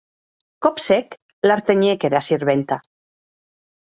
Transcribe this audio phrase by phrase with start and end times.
[0.65, 1.11] Còp sec,
[1.47, 2.79] l'artenhec era sirventa.